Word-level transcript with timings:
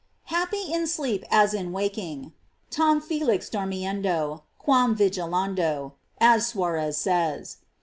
|j 0.29 0.35
Happy 0.35 0.73
in 0.73 0.87
sleep 0.87 1.23
as 1.29 1.53
in 1.53 1.71
waking: 1.71 2.33
"Tarn 2.71 3.01
felix 3.01 3.51
dormiendo, 3.51 4.41
quam 4.57 4.97
vigilando," 4.97 5.91
as 6.19 6.47
Suarez 6.47 6.97
says. 6.97 7.57